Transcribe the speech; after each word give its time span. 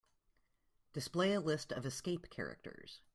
Display 0.93 1.33
a 1.33 1.39
list 1.39 1.71
of 1.71 1.85
escape 1.85 2.31
characters. 2.31 3.01